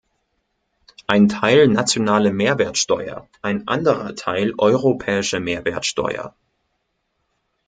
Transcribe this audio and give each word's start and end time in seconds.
Ein 1.05 1.29
Teil 1.29 1.67
nationale 1.67 2.33
Mehrwertsteuer, 2.33 3.29
ein 3.43 3.67
anderer 3.67 4.15
Teil 4.15 4.55
europäische 4.57 5.39
Mehrwertsteuer. 5.39 6.33